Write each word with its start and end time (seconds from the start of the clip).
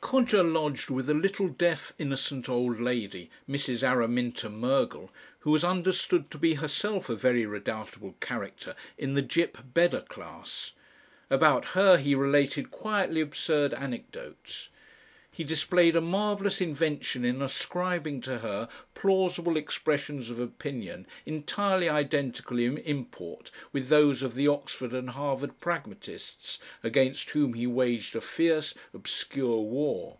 Codger 0.00 0.42
lodged 0.42 0.90
with 0.90 1.08
a 1.08 1.14
little 1.14 1.46
deaf 1.48 1.92
innocent 1.96 2.48
old 2.48 2.80
lady, 2.80 3.30
Mrs. 3.48 3.84
Araminta 3.88 4.48
Mergle, 4.50 5.10
who 5.40 5.52
was 5.52 5.62
understood 5.62 6.32
to 6.32 6.38
be 6.38 6.54
herself 6.54 7.08
a 7.08 7.14
very 7.14 7.46
redoubtable 7.46 8.16
Character 8.18 8.74
in 8.98 9.14
the 9.14 9.22
Gyp 9.22 9.72
Bedder 9.72 10.00
class; 10.00 10.72
about 11.28 11.66
her 11.76 11.96
he 11.96 12.16
related 12.16 12.72
quietly 12.72 13.20
absurd 13.20 13.72
anecdotes. 13.72 14.68
He 15.32 15.44
displayed 15.44 15.94
a 15.94 16.00
marvellous 16.00 16.60
invention 16.60 17.24
in 17.24 17.40
ascribing 17.40 18.20
to 18.22 18.40
her 18.40 18.68
plausible 18.94 19.56
expressions 19.56 20.28
of 20.28 20.40
opinion 20.40 21.06
entirely 21.24 21.88
identical 21.88 22.58
in 22.58 22.78
import 22.78 23.52
with 23.72 23.86
those 23.88 24.24
of 24.24 24.34
the 24.34 24.48
Oxford 24.48 24.92
and 24.92 25.10
Harvard 25.10 25.58
Pragmatists, 25.60 26.58
against 26.82 27.30
whom 27.30 27.54
he 27.54 27.66
waged 27.66 28.16
a 28.16 28.20
fierce 28.20 28.74
obscure 28.92 29.60
war.... 29.60 30.18